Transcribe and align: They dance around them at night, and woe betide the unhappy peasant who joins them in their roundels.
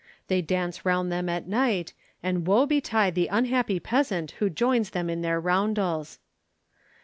They 0.29 0.41
dance 0.41 0.83
around 0.83 1.09
them 1.09 1.29
at 1.29 1.47
night, 1.47 1.93
and 2.23 2.47
woe 2.47 2.65
betide 2.65 3.13
the 3.13 3.27
unhappy 3.27 3.79
peasant 3.79 4.31
who 4.41 4.49
joins 4.49 4.89
them 4.89 5.11
in 5.11 5.21
their 5.21 5.39
roundels. 5.39 6.17